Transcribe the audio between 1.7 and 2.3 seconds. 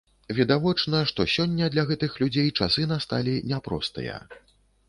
для гэтых